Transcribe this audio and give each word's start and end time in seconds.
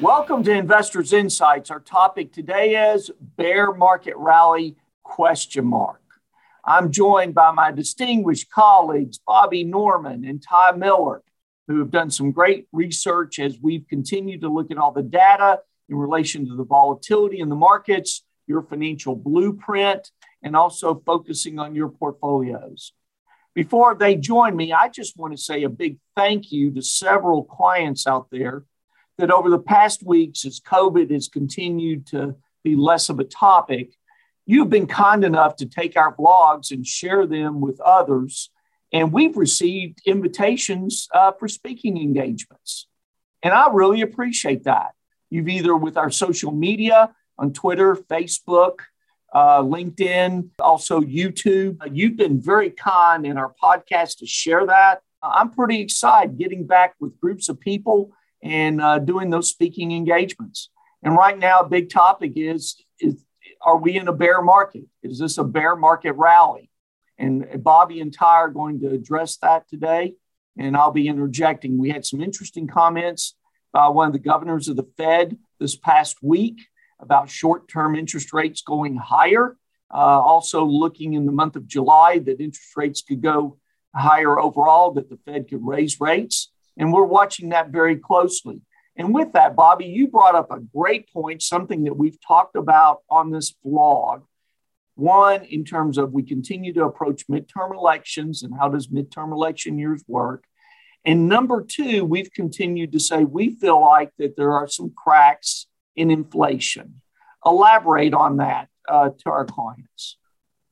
Welcome 0.00 0.42
to 0.42 0.50
Investors 0.50 1.12
Insights. 1.12 1.70
Our 1.70 1.78
topic 1.78 2.32
today 2.32 2.92
is 2.92 3.12
bear 3.20 3.72
market 3.72 4.16
rally 4.16 4.74
question 5.04 5.66
mark. 5.66 6.02
I'm 6.64 6.90
joined 6.90 7.32
by 7.32 7.52
my 7.52 7.70
distinguished 7.70 8.50
colleagues 8.50 9.20
Bobby 9.24 9.62
Norman 9.62 10.24
and 10.24 10.42
Ty 10.42 10.72
Miller, 10.72 11.22
who 11.68 11.78
have 11.78 11.92
done 11.92 12.10
some 12.10 12.32
great 12.32 12.66
research 12.72 13.38
as 13.38 13.60
we've 13.62 13.86
continued 13.86 14.40
to 14.40 14.48
look 14.48 14.72
at 14.72 14.78
all 14.78 14.90
the 14.90 15.00
data 15.00 15.60
in 15.88 15.94
relation 15.94 16.48
to 16.48 16.56
the 16.56 16.64
volatility 16.64 17.38
in 17.38 17.48
the 17.48 17.54
markets, 17.54 18.24
your 18.48 18.62
financial 18.62 19.14
blueprint, 19.14 20.10
and 20.42 20.56
also 20.56 21.00
focusing 21.06 21.60
on 21.60 21.76
your 21.76 21.88
portfolios. 21.88 22.92
Before 23.54 23.94
they 23.94 24.16
join 24.16 24.56
me, 24.56 24.72
I 24.72 24.88
just 24.88 25.16
want 25.16 25.36
to 25.36 25.40
say 25.40 25.62
a 25.62 25.68
big 25.68 25.98
thank 26.16 26.50
you 26.50 26.72
to 26.72 26.82
several 26.82 27.44
clients 27.44 28.08
out 28.08 28.26
there 28.32 28.64
that 29.18 29.30
over 29.30 29.50
the 29.50 29.58
past 29.58 30.02
weeks, 30.04 30.44
as 30.44 30.60
COVID 30.60 31.10
has 31.10 31.28
continued 31.28 32.06
to 32.08 32.36
be 32.62 32.74
less 32.74 33.08
of 33.08 33.20
a 33.20 33.24
topic, 33.24 33.96
you've 34.46 34.70
been 34.70 34.86
kind 34.86 35.24
enough 35.24 35.56
to 35.56 35.66
take 35.66 35.96
our 35.96 36.14
blogs 36.14 36.70
and 36.70 36.86
share 36.86 37.26
them 37.26 37.60
with 37.60 37.80
others. 37.80 38.50
And 38.92 39.12
we've 39.12 39.36
received 39.36 40.00
invitations 40.06 41.08
uh, 41.12 41.32
for 41.32 41.48
speaking 41.48 41.96
engagements. 42.00 42.86
And 43.42 43.52
I 43.52 43.68
really 43.72 44.00
appreciate 44.00 44.64
that. 44.64 44.92
You've 45.30 45.48
either 45.48 45.76
with 45.76 45.96
our 45.96 46.10
social 46.10 46.52
media 46.52 47.14
on 47.38 47.52
Twitter, 47.52 47.96
Facebook, 47.96 48.78
uh, 49.32 49.60
LinkedIn, 49.62 50.50
also 50.60 51.00
YouTube. 51.00 51.78
You've 51.92 52.16
been 52.16 52.40
very 52.40 52.70
kind 52.70 53.26
in 53.26 53.36
our 53.36 53.52
podcast 53.62 54.18
to 54.18 54.26
share 54.26 54.66
that. 54.66 55.02
I'm 55.22 55.50
pretty 55.50 55.80
excited 55.80 56.38
getting 56.38 56.66
back 56.66 56.94
with 57.00 57.18
groups 57.20 57.48
of 57.48 57.58
people 57.58 58.12
and 58.44 58.80
uh, 58.80 58.98
doing 58.98 59.30
those 59.30 59.48
speaking 59.48 59.90
engagements. 59.90 60.68
And 61.02 61.16
right 61.16 61.36
now, 61.36 61.60
a 61.60 61.68
big 61.68 61.90
topic 61.90 62.32
is, 62.36 62.76
is 63.00 63.24
are 63.60 63.78
we 63.78 63.96
in 63.96 64.06
a 64.06 64.12
bear 64.12 64.42
market? 64.42 64.84
Is 65.02 65.18
this 65.18 65.38
a 65.38 65.44
bear 65.44 65.74
market 65.74 66.12
rally? 66.12 66.70
And 67.18 67.62
Bobby 67.64 68.00
and 68.00 68.12
Ty 68.12 68.26
are 68.26 68.50
going 68.50 68.80
to 68.80 68.90
address 68.90 69.38
that 69.38 69.68
today. 69.68 70.14
And 70.58 70.76
I'll 70.76 70.92
be 70.92 71.08
interjecting. 71.08 71.78
We 71.78 71.90
had 71.90 72.04
some 72.04 72.20
interesting 72.20 72.68
comments 72.68 73.34
by 73.72 73.88
one 73.88 74.08
of 74.08 74.12
the 74.12 74.18
governors 74.18 74.68
of 74.68 74.76
the 74.76 74.86
Fed 74.96 75.38
this 75.58 75.74
past 75.74 76.18
week 76.22 76.60
about 77.00 77.30
short 77.30 77.68
term 77.68 77.96
interest 77.96 78.32
rates 78.32 78.62
going 78.62 78.96
higher. 78.96 79.56
Uh, 79.92 79.96
also, 79.96 80.64
looking 80.64 81.14
in 81.14 81.24
the 81.24 81.32
month 81.32 81.56
of 81.56 81.66
July 81.66 82.18
that 82.18 82.40
interest 82.40 82.76
rates 82.76 83.02
could 83.02 83.22
go 83.22 83.58
higher 83.94 84.38
overall, 84.38 84.92
that 84.92 85.08
the 85.08 85.18
Fed 85.24 85.48
could 85.48 85.64
raise 85.64 86.00
rates. 86.00 86.50
And 86.76 86.92
we're 86.92 87.04
watching 87.04 87.50
that 87.50 87.68
very 87.70 87.96
closely. 87.96 88.60
And 88.96 89.12
with 89.12 89.32
that, 89.32 89.56
Bobby, 89.56 89.86
you 89.86 90.08
brought 90.08 90.34
up 90.34 90.50
a 90.50 90.60
great 90.60 91.12
point, 91.12 91.42
something 91.42 91.84
that 91.84 91.96
we've 91.96 92.18
talked 92.20 92.56
about 92.56 92.98
on 93.10 93.30
this 93.30 93.54
vlog. 93.64 94.22
One, 94.94 95.44
in 95.44 95.64
terms 95.64 95.98
of 95.98 96.12
we 96.12 96.22
continue 96.22 96.72
to 96.74 96.84
approach 96.84 97.26
midterm 97.26 97.74
elections 97.74 98.44
and 98.44 98.54
how 98.56 98.68
does 98.68 98.86
midterm 98.86 99.32
election 99.32 99.78
years 99.78 100.04
work? 100.06 100.44
And 101.04 101.28
number 101.28 101.62
two, 101.62 102.04
we've 102.04 102.32
continued 102.32 102.92
to 102.92 103.00
say 103.00 103.24
we 103.24 103.56
feel 103.56 103.80
like 103.80 104.12
that 104.18 104.36
there 104.36 104.52
are 104.52 104.68
some 104.68 104.92
cracks 104.96 105.66
in 105.96 106.10
inflation. 106.10 107.00
Elaborate 107.44 108.14
on 108.14 108.38
that 108.38 108.68
uh, 108.88 109.10
to 109.10 109.30
our 109.30 109.44
clients. 109.44 110.16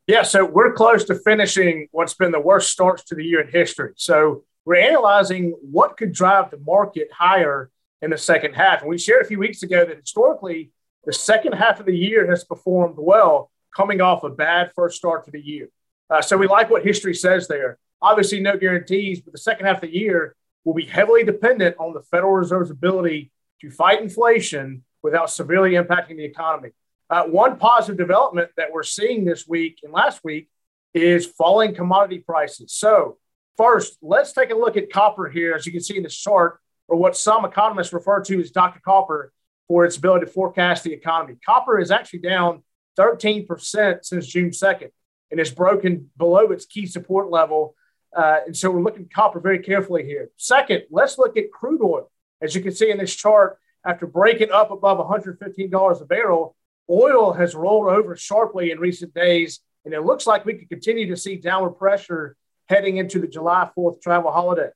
Yeah, 0.06 0.22
so 0.22 0.44
we're 0.44 0.72
close 0.72 1.04
to 1.04 1.14
finishing 1.14 1.88
what's 1.92 2.14
been 2.14 2.32
the 2.32 2.40
worst 2.40 2.70
starts 2.70 3.04
to 3.04 3.14
the 3.14 3.24
year 3.24 3.40
in 3.40 3.48
history. 3.48 3.92
So 3.96 4.44
we're 4.64 4.76
analyzing 4.76 5.54
what 5.60 5.96
could 5.96 6.12
drive 6.12 6.50
the 6.50 6.58
market 6.58 7.08
higher 7.12 7.70
in 8.00 8.10
the 8.10 8.18
second 8.18 8.54
half. 8.54 8.80
And 8.80 8.90
we 8.90 8.98
shared 8.98 9.22
a 9.22 9.28
few 9.28 9.38
weeks 9.38 9.62
ago 9.62 9.84
that 9.84 10.00
historically, 10.00 10.70
the 11.04 11.12
second 11.12 11.52
half 11.52 11.80
of 11.80 11.86
the 11.86 11.96
year 11.96 12.28
has 12.30 12.44
performed 12.44 12.96
well, 12.98 13.50
coming 13.76 14.00
off 14.00 14.22
a 14.24 14.30
bad 14.30 14.70
first 14.74 14.96
start 14.96 15.24
to 15.24 15.30
the 15.30 15.40
year. 15.40 15.68
Uh, 16.08 16.20
so 16.20 16.36
we 16.36 16.46
like 16.46 16.70
what 16.70 16.84
history 16.84 17.14
says 17.14 17.48
there. 17.48 17.78
Obviously, 18.00 18.40
no 18.40 18.56
guarantees, 18.56 19.20
but 19.20 19.32
the 19.32 19.38
second 19.38 19.66
half 19.66 19.76
of 19.76 19.82
the 19.82 19.96
year 19.96 20.36
will 20.64 20.74
be 20.74 20.84
heavily 20.84 21.24
dependent 21.24 21.76
on 21.78 21.92
the 21.92 22.02
Federal 22.02 22.32
Reserve's 22.32 22.70
ability 22.70 23.32
to 23.60 23.70
fight 23.70 24.00
inflation 24.00 24.84
without 25.02 25.30
severely 25.30 25.72
impacting 25.72 26.16
the 26.16 26.24
economy. 26.24 26.70
Uh, 27.10 27.24
one 27.24 27.56
positive 27.56 27.96
development 27.96 28.50
that 28.56 28.72
we're 28.72 28.82
seeing 28.82 29.24
this 29.24 29.46
week 29.46 29.80
and 29.82 29.92
last 29.92 30.22
week 30.24 30.48
is 30.94 31.26
falling 31.26 31.74
commodity 31.74 32.18
prices. 32.18 32.72
So 32.72 33.18
First, 33.56 33.98
let's 34.02 34.32
take 34.32 34.50
a 34.50 34.54
look 34.54 34.76
at 34.76 34.92
copper 34.92 35.28
here, 35.28 35.54
as 35.54 35.66
you 35.66 35.72
can 35.72 35.82
see 35.82 35.96
in 35.96 36.02
the 36.02 36.08
chart, 36.08 36.60
or 36.88 36.96
what 36.96 37.16
some 37.16 37.44
economists 37.44 37.92
refer 37.92 38.22
to 38.22 38.40
as 38.40 38.50
Dr. 38.50 38.80
Copper 38.84 39.32
for 39.68 39.84
its 39.84 39.96
ability 39.96 40.26
to 40.26 40.32
forecast 40.32 40.84
the 40.84 40.92
economy. 40.92 41.36
Copper 41.44 41.78
is 41.78 41.90
actually 41.90 42.20
down 42.20 42.62
13% 42.98 44.04
since 44.04 44.26
June 44.26 44.50
2nd 44.50 44.90
and 45.30 45.40
is 45.40 45.50
broken 45.50 46.10
below 46.16 46.50
its 46.50 46.66
key 46.66 46.86
support 46.86 47.30
level. 47.30 47.74
Uh, 48.14 48.40
and 48.46 48.56
so 48.56 48.70
we're 48.70 48.82
looking 48.82 49.04
at 49.04 49.12
copper 49.12 49.40
very 49.40 49.58
carefully 49.58 50.04
here. 50.04 50.30
Second, 50.36 50.82
let's 50.90 51.18
look 51.18 51.36
at 51.36 51.50
crude 51.50 51.80
oil. 51.82 52.10
As 52.42 52.54
you 52.54 52.60
can 52.60 52.72
see 52.72 52.90
in 52.90 52.98
this 52.98 53.14
chart, 53.14 53.58
after 53.84 54.06
breaking 54.06 54.50
up 54.50 54.70
above 54.70 54.98
$115 54.98 56.00
a 56.00 56.04
barrel, 56.04 56.56
oil 56.90 57.32
has 57.32 57.54
rolled 57.54 57.88
over 57.88 58.14
sharply 58.16 58.70
in 58.70 58.78
recent 58.78 59.14
days. 59.14 59.60
And 59.84 59.94
it 59.94 60.02
looks 60.02 60.26
like 60.26 60.44
we 60.44 60.54
could 60.54 60.68
continue 60.68 61.08
to 61.08 61.16
see 61.16 61.36
downward 61.36 61.72
pressure 61.72 62.36
heading 62.72 62.96
into 62.96 63.18
the 63.18 63.26
July 63.26 63.68
4th 63.76 64.00
travel 64.00 64.32
holiday. 64.32 64.70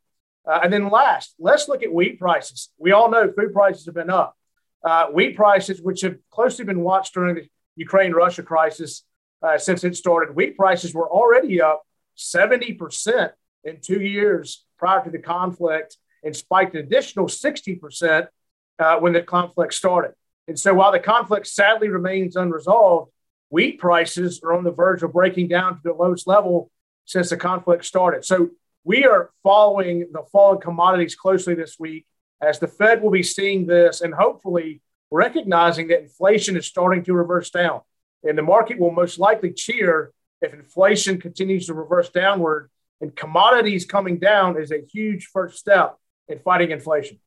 Uh, 0.47 0.61
and 0.62 0.73
then 0.73 0.91
last, 0.91 1.34
let's 1.39 1.67
look 1.67 1.83
at 1.83 1.93
wheat 1.93 2.19
prices. 2.19 2.71
We 2.79 2.93
all 2.93 3.11
know 3.11 3.33
food 3.33 3.53
prices 3.53 3.87
have 3.87 3.95
been 3.95 4.11
up. 4.11 4.37
Uh, 4.84 5.07
wheat 5.07 5.34
prices, 5.34 5.81
which 5.81 6.03
have 6.03 6.17
closely 6.31 6.65
been 6.65 6.83
watched 6.83 7.15
during 7.15 7.35
the 7.35 7.49
Ukraine 7.75 8.12
Russia 8.12 8.43
crisis 8.43 9.03
uh, 9.43 9.59
since 9.59 9.83
it 9.83 9.97
started, 9.97 10.37
wheat 10.37 10.56
prices 10.56 10.95
were 10.95 11.11
already 11.11 11.61
up 11.61 11.83
70% 12.17 13.31
in 13.65 13.81
two 13.81 14.01
years 14.01 14.65
prior 14.79 15.03
to 15.03 15.11
the 15.11 15.19
conflict 15.19 15.97
and 16.23 16.37
spiked 16.37 16.75
an 16.75 16.81
additional 16.81 17.27
60% 17.27 18.29
uh, 18.79 18.97
when 18.99 19.12
the 19.12 19.23
conflict 19.23 19.75
started. 19.75 20.12
And 20.49 20.59
so 20.59 20.75
while 20.75 20.93
the 20.93 21.01
conflict 21.01 21.47
sadly 21.47 21.89
remains 21.89 22.37
unresolved, 22.37 23.11
wheat 23.49 23.79
prices 23.79 24.41
are 24.45 24.53
on 24.53 24.65
the 24.65 24.71
verge 24.71 25.03
of 25.03 25.12
breaking 25.12 25.49
down 25.49 25.77
to 25.77 25.81
the 25.83 25.93
lowest 25.93 26.27
level 26.27 26.71
since 27.06 27.31
the 27.31 27.37
conflict 27.37 27.84
started. 27.84 28.25
So 28.25 28.50
we 28.84 29.05
are 29.05 29.31
following 29.43 30.09
the 30.12 30.22
fall 30.31 30.55
in 30.55 30.61
commodities 30.61 31.15
closely 31.15 31.55
this 31.55 31.77
week 31.78 32.06
as 32.41 32.59
the 32.59 32.69
Fed 32.69 33.03
will 33.03 33.11
be 33.11 33.22
seeing 33.22 33.67
this 33.67 34.03
and 34.03 34.12
hopefully 34.12 34.83
recognizing 35.11 35.89
that 35.89 36.03
inflation 36.03 36.56
is 36.56 36.67
starting 36.67 37.03
to 37.05 37.15
reverse 37.15 37.50
down. 37.50 37.81
And 38.22 38.37
the 38.37 38.43
market 38.43 38.78
will 38.78 38.91
most 38.91 39.19
likely 39.19 39.53
cheer 39.53 40.12
if 40.43 40.53
inflation 40.53 41.21
continues 41.21 41.67
to 41.67 41.75
reverse 41.75 42.11
downward. 42.11 42.71
And 43.00 43.15
commodities 43.15 43.84
coming 43.84 44.19
down 44.19 44.61
is 44.61 44.73
a 44.73 44.83
huge 44.93 45.27
first 45.27 45.59
step 45.59 45.97
in 46.28 46.38
fighting 46.41 46.71
inflation. 46.71 47.21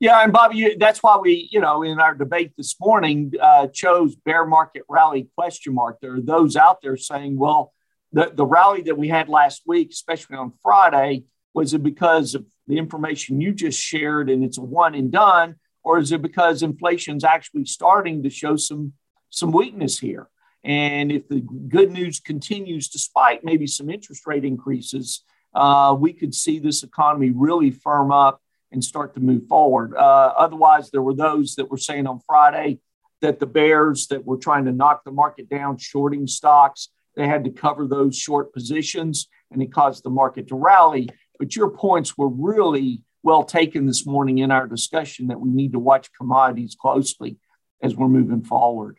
Yeah, 0.00 0.22
and 0.22 0.32
Bobby, 0.32 0.76
that's 0.78 1.02
why 1.02 1.16
we, 1.16 1.48
you 1.50 1.60
know, 1.60 1.82
in 1.82 1.98
our 1.98 2.14
debate 2.14 2.52
this 2.56 2.76
morning, 2.78 3.32
uh, 3.40 3.66
chose 3.66 4.14
bear 4.14 4.46
market 4.46 4.84
rally 4.88 5.28
question 5.36 5.74
mark. 5.74 5.98
There 6.00 6.14
are 6.14 6.20
those 6.20 6.54
out 6.54 6.80
there 6.82 6.96
saying, 6.96 7.36
well, 7.36 7.72
the, 8.12 8.32
the 8.34 8.46
rally 8.46 8.82
that 8.82 8.98
we 8.98 9.08
had 9.08 9.28
last 9.28 9.62
week, 9.66 9.90
especially 9.90 10.36
on 10.36 10.52
Friday, 10.62 11.24
was 11.54 11.74
it 11.74 11.82
because 11.82 12.34
of 12.34 12.46
the 12.66 12.78
information 12.78 13.40
you 13.40 13.52
just 13.52 13.78
shared 13.78 14.30
and 14.30 14.44
it's 14.44 14.58
a 14.58 14.62
one 14.62 14.94
and 14.94 15.10
done, 15.10 15.56
or 15.82 15.98
is 15.98 16.12
it 16.12 16.22
because 16.22 16.62
inflation's 16.62 17.24
actually 17.24 17.64
starting 17.64 18.22
to 18.22 18.30
show 18.30 18.56
some 18.56 18.92
some 19.30 19.52
weakness 19.52 19.98
here? 19.98 20.28
And 20.64 21.12
if 21.12 21.28
the 21.28 21.40
good 21.68 21.90
news 21.92 22.20
continues, 22.20 22.88
despite 22.88 23.44
maybe 23.44 23.66
some 23.66 23.90
interest 23.90 24.26
rate 24.26 24.44
increases, 24.44 25.22
uh, 25.54 25.96
we 25.98 26.12
could 26.12 26.34
see 26.34 26.58
this 26.58 26.82
economy 26.82 27.30
really 27.30 27.70
firm 27.70 28.10
up 28.12 28.40
and 28.70 28.84
start 28.84 29.14
to 29.14 29.20
move 29.20 29.46
forward. 29.48 29.94
Uh, 29.94 30.32
otherwise, 30.36 30.90
there 30.90 31.02
were 31.02 31.14
those 31.14 31.54
that 31.54 31.70
were 31.70 31.78
saying 31.78 32.06
on 32.06 32.20
Friday 32.26 32.80
that 33.20 33.40
the 33.40 33.46
bears 33.46 34.08
that 34.08 34.24
were 34.24 34.36
trying 34.36 34.64
to 34.66 34.72
knock 34.72 35.04
the 35.04 35.10
market 35.10 35.48
down, 35.48 35.78
shorting 35.78 36.26
stocks, 36.26 36.88
they 37.18 37.26
had 37.26 37.42
to 37.44 37.50
cover 37.50 37.88
those 37.88 38.16
short 38.16 38.52
positions 38.52 39.28
and 39.50 39.60
it 39.60 39.72
caused 39.72 40.04
the 40.04 40.10
market 40.10 40.46
to 40.48 40.54
rally. 40.54 41.08
But 41.38 41.56
your 41.56 41.68
points 41.68 42.16
were 42.16 42.28
really 42.28 43.02
well 43.24 43.42
taken 43.42 43.86
this 43.86 44.06
morning 44.06 44.38
in 44.38 44.52
our 44.52 44.68
discussion 44.68 45.26
that 45.26 45.40
we 45.40 45.50
need 45.50 45.72
to 45.72 45.80
watch 45.80 46.12
commodities 46.16 46.76
closely 46.80 47.36
as 47.82 47.96
we're 47.96 48.08
moving 48.08 48.44
forward. 48.44 48.98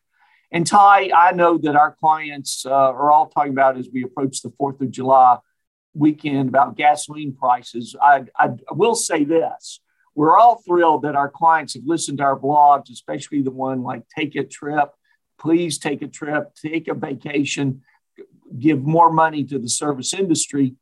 And 0.51 0.67
Ty, 0.67 1.11
I 1.15 1.31
know 1.31 1.57
that 1.59 1.77
our 1.77 1.95
clients 1.97 2.65
uh, 2.65 2.71
are 2.71 3.09
all 3.09 3.27
talking 3.27 3.53
about 3.53 3.77
as 3.77 3.87
we 3.93 4.03
approach 4.03 4.41
the 4.41 4.49
4th 4.49 4.81
of 4.81 4.91
July 4.91 5.37
weekend 5.93 6.49
about 6.49 6.75
gasoline 6.75 7.35
prices. 7.35 7.95
I, 8.01 8.25
I 8.37 8.49
will 8.71 8.95
say 8.95 9.23
this 9.23 9.79
we're 10.13 10.37
all 10.37 10.61
thrilled 10.67 11.03
that 11.03 11.15
our 11.15 11.29
clients 11.29 11.75
have 11.75 11.83
listened 11.85 12.17
to 12.17 12.25
our 12.25 12.37
blogs, 12.37 12.91
especially 12.91 13.43
the 13.43 13.51
one 13.51 13.81
like 13.81 14.03
Take 14.13 14.35
a 14.35 14.43
Trip. 14.43 14.89
Please 15.39 15.77
take 15.77 16.01
a 16.01 16.07
trip, 16.07 16.53
take 16.55 16.89
a 16.89 16.93
vacation 16.93 17.83
give 18.57 18.81
more 18.81 19.11
money 19.11 19.43
to 19.45 19.59
the 19.59 19.69
service 19.69 20.13
industry, 20.13 20.75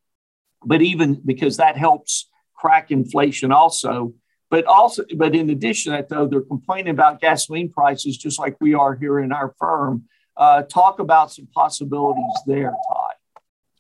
but 0.64 0.82
even 0.82 1.22
because 1.26 1.58
that 1.58 1.78
helps 1.78 2.30
crack 2.56 2.92
inflation 2.92 3.52
also. 3.52 4.14
But 4.50 4.66
also, 4.66 5.04
but 5.16 5.36
in 5.36 5.50
addition 5.50 5.92
to 5.92 5.98
that, 5.98 6.10
though, 6.10 6.26
they're 6.26 6.42
complaining 6.42 6.92
about 6.92 7.20
gasoline 7.20 7.70
prices 7.70 8.18
just 8.18 8.40
like 8.40 8.56
we 8.62 8.74
are 8.74 8.96
here 8.96 9.20
in 9.20 9.34
our 9.34 9.54
firm. 9.60 10.06
Uh, 10.38 10.62
talk 10.64 11.00
about 11.00 11.32
some 11.32 11.48
possibilities 11.48 12.24
there, 12.46 12.72
Todd. 12.88 13.14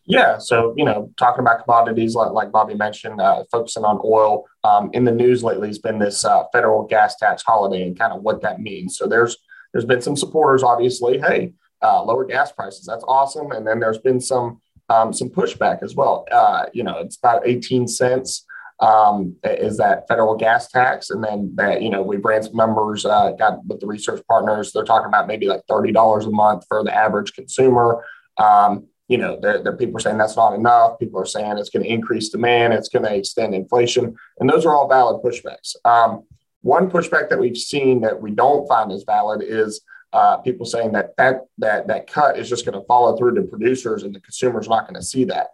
Yeah, 0.06 0.38
so 0.38 0.74
you 0.78 0.86
know, 0.86 1.12
talking 1.18 1.42
about 1.42 1.64
commodities, 1.64 2.16
like, 2.16 2.32
like 2.32 2.52
Bobby 2.52 2.74
mentioned, 2.74 3.20
uh, 3.20 3.44
focusing 3.52 3.84
on 3.84 4.00
oil. 4.04 4.46
Um, 4.64 4.90
in 4.94 5.04
the 5.04 5.12
news 5.12 5.44
lately 5.44 5.68
has 5.68 5.80
been 5.80 6.00
this 6.00 6.24
uh, 6.26 6.44
federal 6.52 6.84
gas 6.84 7.18
tax 7.18 7.44
holiday 7.44 7.84
and 7.84 7.98
kind 7.98 8.14
of 8.14 8.22
what 8.22 8.42
that 8.42 8.60
means. 8.60 8.98
So 8.98 9.08
there's 9.08 9.38
there's 9.72 9.86
been 9.86 10.02
some 10.02 10.16
supporters, 10.16 10.64
obviously. 10.64 11.20
Hey, 11.20 11.54
uh, 11.82 12.04
lower 12.04 12.26
gas 12.26 12.52
prices, 12.52 12.86
that's 12.86 13.04
awesome. 13.08 13.52
And 13.52 13.66
then 13.66 13.80
there's 13.80 14.00
been 14.00 14.20
some 14.20 14.62
um, 14.90 15.12
some 15.12 15.30
pushback 15.30 15.84
as 15.84 15.96
well. 15.96 16.26
Uh, 16.32 16.68
you 16.74 16.84
know, 16.84 17.00
it's 17.00 17.18
about 17.18 17.46
18 17.46 17.88
cents 17.88 18.46
um, 18.80 19.36
is 19.44 19.78
that 19.78 20.08
federal 20.08 20.36
gas 20.36 20.70
tax. 20.70 21.10
And 21.10 21.24
then 21.24 21.52
that, 21.56 21.82
you 21.82 21.90
know, 21.90 22.02
we 22.02 22.18
ran 22.18 22.44
some 22.44 22.56
numbers, 22.56 23.06
uh, 23.06 23.32
got 23.32 23.66
with 23.66 23.80
the 23.80 23.88
research 23.88 24.22
partners, 24.28 24.72
they're 24.72 24.84
talking 24.84 25.08
about 25.08 25.28
maybe 25.28 25.48
like 25.48 25.62
$30 25.70 26.26
a 26.26 26.30
month 26.30 26.66
for 26.68 26.84
the 26.84 26.96
average 26.96 27.34
consumer. 27.34 28.04
Um, 28.38 28.88
you 29.08 29.18
know, 29.18 29.40
the 29.40 29.76
people 29.80 29.98
are 29.98 30.02
saying 30.02 30.18
that's 30.18 30.36
not 30.36 30.54
enough. 30.54 31.00
People 31.00 31.20
are 31.20 31.26
saying 31.26 31.58
it's 31.58 31.70
going 31.70 31.84
to 31.84 31.90
increase 31.90 32.30
demand, 32.30 32.74
it's 32.74 32.90
going 32.90 33.06
to 33.06 33.16
extend 33.16 33.56
inflation. 33.56 34.16
And 34.40 34.50
those 34.50 34.66
are 34.66 34.76
all 34.76 34.90
valid 34.90 35.24
pushbacks. 35.24 35.76
Um, 35.86 36.24
one 36.62 36.92
pushback 36.92 37.30
that 37.30 37.40
we've 37.40 37.58
seen 37.58 38.02
that 38.02 38.22
we 38.22 38.32
don't 38.32 38.68
find 38.68 38.92
as 38.92 39.04
valid 39.04 39.42
is 39.42 39.82
uh, 40.20 40.36
people 40.48 40.66
saying 40.66 40.92
that 40.94 41.08
that 41.20 41.36
that 41.64 41.82
that 41.90 42.12
cut 42.18 42.34
is 42.40 42.50
just 42.54 42.66
going 42.66 42.80
to 42.80 42.88
follow 42.92 43.12
through 43.16 43.36
to 43.36 43.44
producers 43.44 44.04
and 44.04 44.14
the 44.16 44.24
consumer's 44.28 44.70
not 44.74 44.86
going 44.88 45.00
to 45.02 45.10
see 45.14 45.26
that. 45.34 45.48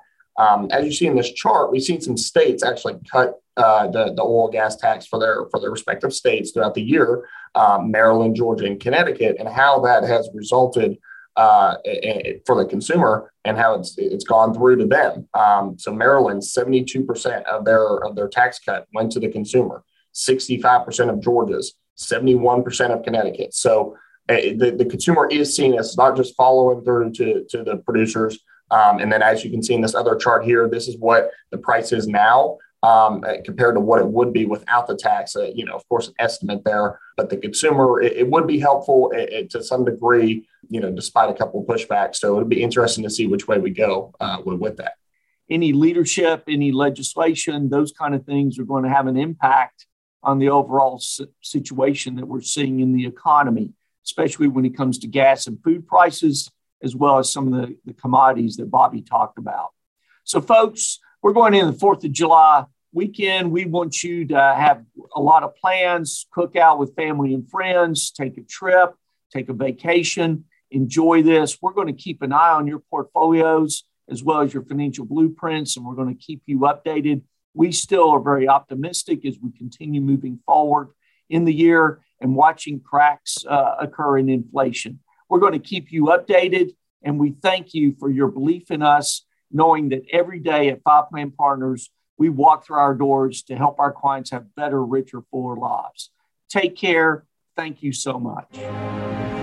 Um, 0.44 0.62
as 0.71 0.81
you 0.86 0.94
see 0.98 1.07
in 1.12 1.15
this 1.15 1.33
chart, 1.42 1.71
we've 1.71 1.88
seen 1.89 2.01
some 2.01 2.18
states 2.18 2.63
actually 2.63 2.95
cut 3.15 3.30
uh, 3.57 3.86
the, 3.95 4.04
the 4.18 4.24
oil 4.24 4.50
gas 4.50 4.74
tax 4.75 5.06
for 5.06 5.19
their 5.19 5.38
for 5.51 5.60
their 5.60 5.69
respective 5.77 6.13
states 6.13 6.48
throughout 6.51 6.75
the 6.75 6.81
year, 6.95 7.10
um, 7.62 7.92
Maryland, 7.92 8.36
Georgia, 8.36 8.65
and 8.65 8.80
Connecticut, 8.80 9.36
and 9.39 9.50
how 9.62 9.74
that 9.81 10.04
has 10.04 10.30
resulted 10.33 10.98
uh, 11.36 11.75
for 12.45 12.56
the 12.60 12.65
consumer 12.75 13.31
and 13.45 13.57
how 13.57 13.75
it's 13.77 13.95
it's 13.98 14.27
gone 14.36 14.54
through 14.54 14.77
to 14.77 14.88
them. 14.98 15.27
Um, 15.33 15.77
so 15.83 15.89
Maryland, 15.94 16.42
seventy 16.57 16.83
two 16.92 17.04
percent 17.10 17.45
of 17.54 17.65
their 17.65 17.86
of 18.06 18.15
their 18.15 18.30
tax 18.30 18.60
cut 18.68 18.88
went 18.94 19.12
to 19.13 19.19
the 19.19 19.31
consumer. 19.38 19.77
Sixty 20.13 20.56
five 20.65 20.81
percent 20.86 21.10
of 21.10 21.21
Georgia's, 21.27 21.68
seventy 21.95 22.36
one 22.36 22.63
percent 22.63 22.94
of 22.94 23.04
Connecticut. 23.04 23.54
So 23.54 23.75
the, 24.27 24.75
the 24.77 24.85
consumer 24.85 25.27
is 25.29 25.55
seeing 25.55 25.77
as 25.77 25.97
not 25.97 26.15
just 26.15 26.35
following 26.35 26.83
through 26.83 27.11
to, 27.13 27.45
to 27.49 27.63
the 27.63 27.77
producers, 27.77 28.39
um, 28.71 28.99
and 28.99 29.11
then 29.11 29.21
as 29.21 29.43
you 29.43 29.51
can 29.51 29.61
see 29.61 29.73
in 29.73 29.81
this 29.81 29.95
other 29.95 30.15
chart 30.15 30.43
here, 30.45 30.67
this 30.67 30.87
is 30.87 30.97
what 30.97 31.29
the 31.51 31.57
price 31.57 31.91
is 31.91 32.07
now 32.07 32.57
um, 32.81 33.23
uh, 33.25 33.35
compared 33.45 33.75
to 33.75 33.79
what 33.79 33.99
it 33.99 34.07
would 34.07 34.33
be 34.33 34.45
without 34.45 34.87
the 34.87 34.95
tax. 34.95 35.35
Uh, 35.35 35.51
you 35.53 35.63
know, 35.65 35.73
of 35.73 35.87
course, 35.87 36.07
an 36.07 36.13
estimate 36.19 36.63
there, 36.65 36.99
but 37.15 37.29
the 37.29 37.37
consumer, 37.37 38.01
it, 38.01 38.13
it 38.13 38.29
would 38.29 38.47
be 38.47 38.59
helpful 38.59 39.11
it, 39.11 39.29
uh, 39.31 39.37
it, 39.37 39.49
to 39.51 39.63
some 39.63 39.85
degree, 39.85 40.47
you 40.69 40.79
know, 40.79 40.91
despite 40.91 41.29
a 41.29 41.33
couple 41.33 41.61
of 41.61 41.67
pushbacks. 41.67 42.15
So 42.15 42.35
it'd 42.35 42.49
be 42.49 42.63
interesting 42.63 43.03
to 43.03 43.09
see 43.09 43.27
which 43.27 43.47
way 43.47 43.57
we 43.57 43.71
go 43.71 44.13
uh, 44.19 44.39
with, 44.45 44.59
with 44.59 44.77
that. 44.77 44.93
Any 45.49 45.71
leadership, 45.71 46.43
any 46.47 46.71
legislation, 46.71 47.69
those 47.69 47.91
kind 47.91 48.15
of 48.15 48.25
things 48.25 48.57
are 48.59 48.65
going 48.65 48.83
to 48.83 48.89
have 48.89 49.07
an 49.07 49.17
impact 49.17 49.85
on 50.23 50.39
the 50.39 50.49
overall 50.49 51.01
situation 51.41 52.15
that 52.15 52.25
we're 52.25 52.41
seeing 52.41 52.79
in 52.79 52.93
the 52.93 53.05
economy, 53.05 53.73
especially 54.05 54.47
when 54.47 54.65
it 54.65 54.75
comes 54.75 55.00
to 55.00 55.07
gas 55.07 55.47
and 55.47 55.61
food 55.63 55.88
prices 55.88 56.50
as 56.83 56.95
well 56.95 57.17
as 57.17 57.31
some 57.31 57.51
of 57.51 57.61
the, 57.61 57.77
the 57.85 57.94
commodities 57.94 58.57
that 58.57 58.69
Bobby 58.69 59.01
talked 59.01 59.38
about. 59.38 59.69
So, 60.25 60.41
folks, 60.41 61.00
we're 61.21 61.33
going 61.33 61.53
in 61.53 61.65
the 61.65 61.73
4th 61.73 62.03
of 62.03 62.11
July 62.11 62.65
weekend. 62.94 63.51
We 63.51 63.65
want 63.65 64.03
you 64.03 64.25
to 64.27 64.38
have 64.38 64.83
a 65.15 65.21
lot 65.21 65.44
of 65.44 65.55
plans, 65.55 66.27
cook 66.31 66.55
out 66.55 66.79
with 66.79 66.95
family 66.95 67.33
and 67.33 67.50
friends, 67.50 68.11
take 68.11 68.38
a 68.38 68.44
trip, 68.44 68.94
take 69.31 69.50
a 69.50 69.53
vacation, 69.53 70.45
enjoy 70.69 71.23
this. 71.23 71.61
We're 71.61 71.73
going 71.73 71.88
to 71.88 71.94
keep 71.94 72.21
an 72.21 72.33
eye 72.33 72.51
on 72.51 72.67
your 72.67 72.79
portfolios 72.79 73.83
as 74.09 74.23
well 74.23 74.41
as 74.41 74.53
your 74.53 74.63
financial 74.63 75.05
blueprints, 75.05 75.77
and 75.77 75.85
we're 75.85 75.95
going 75.95 76.15
to 76.15 76.21
keep 76.21 76.44
you 76.45 76.59
updated. 76.59 77.21
We 77.53 77.71
still 77.71 78.09
are 78.11 78.19
very 78.19 78.47
optimistic 78.47 79.25
as 79.25 79.38
we 79.41 79.51
continue 79.51 80.01
moving 80.01 80.39
forward 80.45 80.89
in 81.29 81.45
the 81.45 81.53
year 81.53 82.01
and 82.23 82.35
watching 82.35 82.79
cracks 82.79 83.45
uh, 83.45 83.75
occur 83.79 84.17
in 84.17 84.29
inflation. 84.29 84.99
We're 85.29 85.39
going 85.39 85.53
to 85.53 85.59
keep 85.59 85.91
you 85.91 86.05
updated, 86.05 86.71
and 87.03 87.19
we 87.19 87.35
thank 87.41 87.73
you 87.73 87.95
for 87.99 88.09
your 88.09 88.29
belief 88.29 88.71
in 88.71 88.81
us, 88.81 89.25
knowing 89.51 89.89
that 89.89 90.03
every 90.11 90.39
day 90.39 90.69
at 90.69 90.81
Five 90.83 91.09
Plan 91.09 91.31
Partners, 91.31 91.91
we 92.17 92.29
walk 92.29 92.65
through 92.65 92.77
our 92.77 92.95
doors 92.95 93.43
to 93.43 93.55
help 93.55 93.79
our 93.79 93.91
clients 93.91 94.31
have 94.31 94.55
better, 94.55 94.83
richer, 94.83 95.21
fuller 95.29 95.57
lives. 95.57 96.11
Take 96.49 96.77
care. 96.77 97.25
Thank 97.55 97.83
you 97.83 97.91
so 97.91 98.19
much. 98.19 99.42